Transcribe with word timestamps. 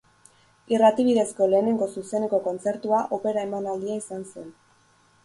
Irrati 0.75 1.03
bidezko 1.07 1.47
lehenengo 1.51 1.87
zuzeneko 1.99 2.39
kontzertua 2.47 3.03
opera 3.19 3.45
emanaldia 3.49 3.99
izan 4.05 4.25
zen. 4.33 4.49